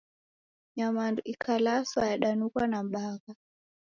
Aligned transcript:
Nyamandu 0.75 1.21
ikalaswa 1.33 2.01
yadanughwa 2.11 2.63
na 2.71 2.79
bagha. 2.91 3.33